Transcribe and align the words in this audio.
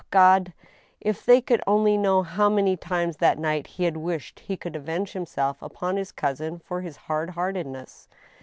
Ah, 0.03 0.09
God 0.09 0.53
I 1.05 1.09
^if 1.09 1.23
they 1.25 1.41
could 1.41 1.61
only 1.67 1.95
know 1.95 2.23
how 2.23 2.49
many 2.49 2.75
times 2.75 3.17
that 3.17 3.37
night 3.37 3.67
he 3.67 3.83
had 3.83 3.97
wished 3.97 4.39
he 4.39 4.57
could 4.57 4.75
avenge 4.75 5.11
himself 5.13 5.61
upon 5.61 5.95
his 5.95 6.11
cousin 6.11 6.57
for 6.57 6.81
his 6.81 6.97
hard 6.97 7.29
heartedness 7.29 8.07